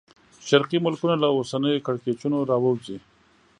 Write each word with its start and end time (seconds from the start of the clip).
شرقي 0.47 0.77
ملکونه 0.85 1.15
له 1.23 1.27
اوسنیو 1.37 1.83
کړکېچونو 1.87 2.37
راووځي. 2.49 2.97